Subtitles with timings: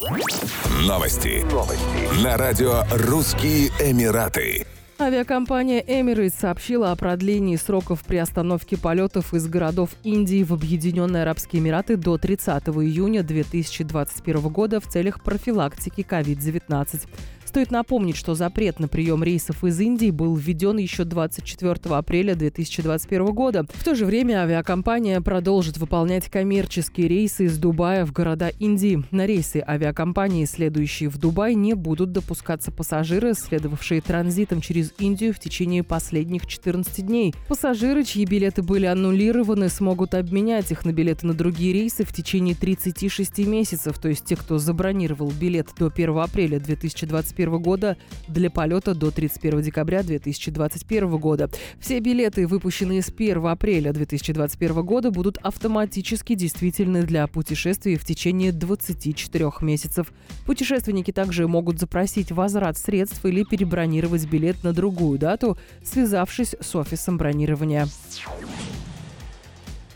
[0.00, 1.44] Новости.
[1.52, 2.24] Новости.
[2.24, 4.66] На радио «Русские Эмираты».
[4.98, 11.98] Авиакомпания Emirates сообщила о продлении сроков приостановки полетов из городов Индии в Объединенные Арабские Эмираты
[11.98, 17.06] до 30 июня 2021 года в целях профилактики COVID-19.
[17.50, 23.26] Стоит напомнить, что запрет на прием рейсов из Индии был введен еще 24 апреля 2021
[23.32, 23.66] года.
[23.74, 29.02] В то же время авиакомпания продолжит выполнять коммерческие рейсы из Дубая в города Индии.
[29.10, 35.40] На рейсы авиакомпании, следующие в Дубай, не будут допускаться пассажиры, следовавшие транзитом через Индию в
[35.40, 37.34] течение последних 14 дней.
[37.48, 42.54] Пассажиры, чьи билеты были аннулированы, смогут обменять их на билеты на другие рейсы в течение
[42.54, 47.96] 36 месяцев, то есть те, кто забронировал билет до 1 апреля 2021 2021 года
[48.28, 51.50] для полета до 31 декабря 2021 года.
[51.80, 58.52] Все билеты, выпущенные с 1 апреля 2021 года, будут автоматически действительны для путешествий в течение
[58.52, 60.12] 24 месяцев.
[60.46, 67.16] Путешественники также могут запросить возврат средств или перебронировать билет на другую дату, связавшись с офисом
[67.16, 67.86] бронирования.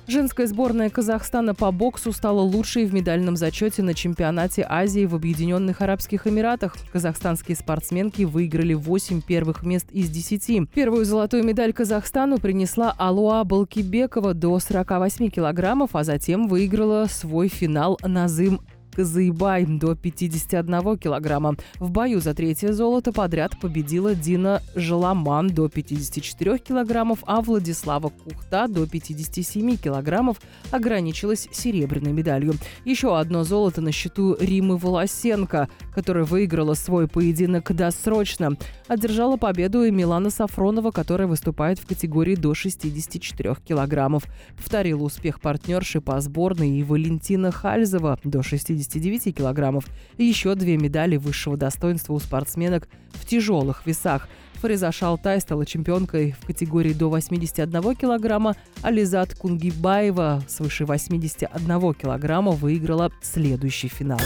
[0.06, 5.80] Женская сборная Казахстана по боксу стала лучшей в медальном зачете на чемпионате Азии в Объединенных
[5.80, 6.76] Арабских Эмиратах.
[6.92, 10.68] Казахстанские спортсменки выиграли 8 первых мест из 10.
[10.70, 17.98] Первую золотую медаль Казахстану принесла Алуа Балкибекова до 48 килограммов, а затем выиграла свой финал
[18.02, 18.60] Назым
[18.94, 21.56] Казаибай до 51 килограмма.
[21.80, 28.66] В бою за третье золото подряд победила Дина Желаман до 54 килограммов, а Владислава Кухта
[28.68, 32.54] до 57 килограммов ограничилась серебряной медалью.
[32.84, 38.56] Еще одно золото на счету Римы Волосенко, которая выиграла свой поединок досрочно.
[38.86, 44.24] Одержала победу и Милана Сафронова, которая выступает в категории до 64 килограммов.
[44.56, 49.84] Повторила успех партнерши по сборной и Валентина Хальзова до 60 59 килограммов
[50.16, 54.28] и еще две медали высшего достоинства у спортсменок в тяжелых весах.
[54.60, 62.52] Фариза Шалтай стала чемпионкой в категории до 81 килограмма, а Лизат Кунгибаева свыше 81 килограмма
[62.52, 64.20] выиграла следующий финал.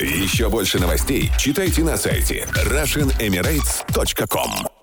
[0.00, 4.73] Еще больше новостей читайте на сайте RussianEmirates.com